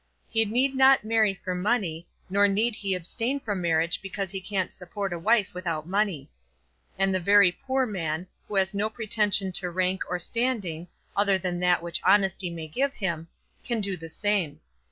He 0.29 0.43
need 0.45 0.73
not 0.75 1.03
marry 1.03 1.31
for 1.35 1.53
money, 1.53 2.07
nor 2.27 2.47
need 2.47 2.73
he 2.75 2.95
abstain 2.95 3.39
from 3.39 3.61
marriage 3.61 4.01
because 4.01 4.31
he 4.31 4.41
can't 4.41 4.71
support 4.71 5.13
a 5.13 5.19
wife 5.19 5.53
without 5.53 5.85
money. 5.87 6.27
And 6.97 7.13
the 7.13 7.19
very 7.19 7.51
poor 7.51 7.85
man, 7.85 8.25
who 8.47 8.55
has 8.55 8.73
no 8.73 8.89
pretension 8.89 9.51
to 9.51 9.69
rank 9.69 10.01
or 10.09 10.17
standing, 10.17 10.87
other 11.15 11.37
than 11.37 11.59
that 11.59 11.83
which 11.83 12.01
honesty 12.03 12.49
may 12.49 12.67
give 12.67 12.95
him, 12.95 13.27
can 13.63 13.79
do 13.79 13.95
the 13.95 14.09
same. 14.09 14.59